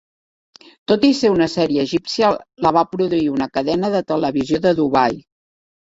Tot 0.91 1.03
i 1.09 1.11
ser 1.17 1.31
una 1.33 1.47
sèrie 1.55 1.83
egípcia, 1.89 2.31
la 2.67 2.73
va 2.79 2.85
produir 2.95 3.23
una 3.35 3.49
cadena 3.59 3.93
de 3.97 4.03
televisió 4.13 4.63
de 4.65 4.77
Dubai. 4.81 5.25